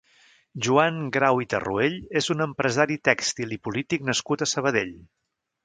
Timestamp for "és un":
2.23-2.43